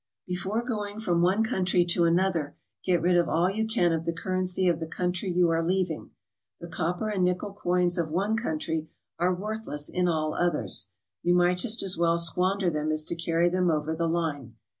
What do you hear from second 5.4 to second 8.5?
are leaving. The copper and nickel coins of one